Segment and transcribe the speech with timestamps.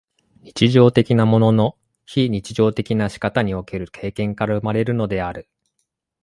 [0.41, 5.47] 日常的なものの非日常的な仕方における経験から生まれるのである。